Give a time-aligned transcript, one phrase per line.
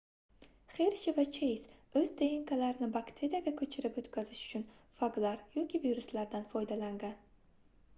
[0.77, 1.65] xershi va cheyz
[2.01, 4.67] oʻz dnklarini bakteriyaga koʻchirib oʻtkazish uchun
[5.05, 7.21] faglar yoki viruslardan foydalangan